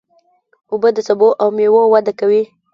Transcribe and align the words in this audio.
اوبه 0.71 0.89
د 0.93 0.99
سبو 1.07 1.27
او 1.41 1.47
مېوو 1.57 1.83
وده 1.93 2.13
کوي. 2.19 2.43